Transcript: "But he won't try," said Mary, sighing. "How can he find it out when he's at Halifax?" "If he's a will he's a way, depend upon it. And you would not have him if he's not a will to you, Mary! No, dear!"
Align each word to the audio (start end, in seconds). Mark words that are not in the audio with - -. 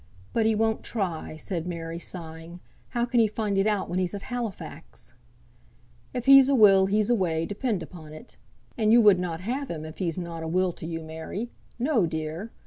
"But 0.33 0.47
he 0.47 0.55
won't 0.55 0.81
try," 0.81 1.35
said 1.37 1.67
Mary, 1.67 1.99
sighing. 1.99 2.59
"How 2.89 3.05
can 3.05 3.19
he 3.19 3.27
find 3.27 3.55
it 3.55 3.67
out 3.67 3.87
when 3.87 3.99
he's 3.99 4.15
at 4.15 4.23
Halifax?" 4.23 5.13
"If 6.11 6.25
he's 6.25 6.49
a 6.49 6.55
will 6.55 6.87
he's 6.87 7.11
a 7.11 7.15
way, 7.15 7.45
depend 7.45 7.83
upon 7.83 8.11
it. 8.11 8.35
And 8.79 8.91
you 8.91 8.99
would 8.99 9.19
not 9.19 9.41
have 9.41 9.69
him 9.69 9.85
if 9.85 9.99
he's 9.99 10.17
not 10.17 10.41
a 10.41 10.47
will 10.47 10.71
to 10.73 10.87
you, 10.87 11.01
Mary! 11.03 11.51
No, 11.77 12.07
dear!" 12.07 12.49